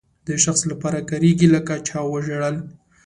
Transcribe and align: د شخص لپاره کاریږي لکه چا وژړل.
د 0.27 0.29
شخص 0.43 0.61
لپاره 0.71 1.05
کاریږي 1.09 1.47
لکه 1.55 1.73
چا 1.87 1.99
وژړل. 2.11 2.55